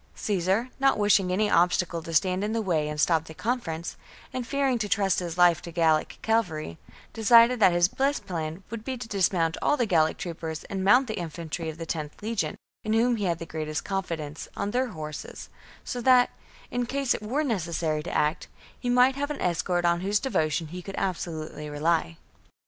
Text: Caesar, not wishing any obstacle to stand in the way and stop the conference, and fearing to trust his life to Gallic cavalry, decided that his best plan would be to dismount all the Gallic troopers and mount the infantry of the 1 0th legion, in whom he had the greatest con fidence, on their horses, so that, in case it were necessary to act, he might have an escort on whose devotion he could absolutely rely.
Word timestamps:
Caesar, 0.15 0.69
not 0.79 0.97
wishing 0.97 1.31
any 1.31 1.47
obstacle 1.47 2.01
to 2.01 2.11
stand 2.11 2.43
in 2.43 2.53
the 2.53 2.61
way 2.63 2.89
and 2.89 2.99
stop 2.99 3.25
the 3.25 3.35
conference, 3.35 3.97
and 4.33 4.47
fearing 4.47 4.79
to 4.79 4.89
trust 4.89 5.19
his 5.19 5.37
life 5.37 5.61
to 5.61 5.71
Gallic 5.71 6.17
cavalry, 6.23 6.79
decided 7.13 7.59
that 7.59 7.71
his 7.71 7.87
best 7.87 8.25
plan 8.25 8.63
would 8.71 8.83
be 8.83 8.97
to 8.97 9.07
dismount 9.07 9.57
all 9.61 9.77
the 9.77 9.85
Gallic 9.85 10.17
troopers 10.17 10.63
and 10.63 10.83
mount 10.83 11.05
the 11.05 11.19
infantry 11.19 11.69
of 11.69 11.77
the 11.77 11.83
1 11.85 12.09
0th 12.09 12.21
legion, 12.23 12.55
in 12.83 12.93
whom 12.93 13.17
he 13.17 13.25
had 13.25 13.37
the 13.37 13.45
greatest 13.45 13.85
con 13.85 14.01
fidence, 14.01 14.47
on 14.57 14.71
their 14.71 14.87
horses, 14.87 15.49
so 15.83 16.01
that, 16.01 16.31
in 16.71 16.87
case 16.87 17.13
it 17.13 17.21
were 17.21 17.43
necessary 17.43 18.01
to 18.01 18.11
act, 18.17 18.47
he 18.79 18.89
might 18.89 19.15
have 19.15 19.29
an 19.29 19.39
escort 19.39 19.85
on 19.85 20.01
whose 20.01 20.19
devotion 20.19 20.69
he 20.69 20.81
could 20.81 20.95
absolutely 20.97 21.69
rely. 21.69 22.17